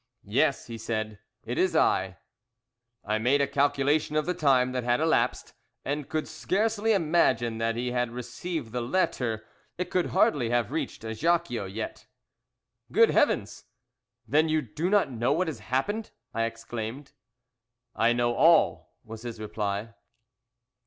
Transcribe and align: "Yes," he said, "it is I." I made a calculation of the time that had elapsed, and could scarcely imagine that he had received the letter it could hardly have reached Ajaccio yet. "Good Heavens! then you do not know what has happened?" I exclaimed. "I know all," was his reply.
"Yes," 0.25 0.65
he 0.65 0.79
said, 0.79 1.19
"it 1.45 1.59
is 1.59 1.75
I." 1.75 2.17
I 3.05 3.19
made 3.19 3.39
a 3.39 3.45
calculation 3.45 4.15
of 4.15 4.25
the 4.25 4.33
time 4.33 4.71
that 4.71 4.83
had 4.83 4.99
elapsed, 4.99 5.53
and 5.85 6.09
could 6.09 6.27
scarcely 6.27 6.93
imagine 6.93 7.59
that 7.59 7.75
he 7.75 7.91
had 7.91 8.09
received 8.09 8.71
the 8.71 8.81
letter 8.81 9.45
it 9.77 9.91
could 9.91 10.07
hardly 10.07 10.49
have 10.49 10.71
reached 10.71 11.03
Ajaccio 11.03 11.65
yet. 11.65 12.07
"Good 12.91 13.11
Heavens! 13.11 13.65
then 14.27 14.49
you 14.49 14.63
do 14.63 14.89
not 14.89 15.11
know 15.11 15.33
what 15.33 15.45
has 15.47 15.59
happened?" 15.59 16.09
I 16.33 16.45
exclaimed. 16.45 17.11
"I 17.95 18.11
know 18.11 18.33
all," 18.33 18.95
was 19.03 19.21
his 19.21 19.39
reply. 19.39 19.93